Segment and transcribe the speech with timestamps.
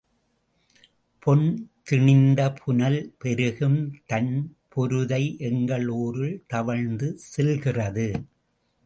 [1.19, 1.43] பொன்
[1.83, 3.77] திணிந்த புனல் பெருகும்
[4.05, 4.31] தண்
[4.75, 8.07] பொருதை எங்கள் ஊரில் தவழ்ந்து செல்கிறது.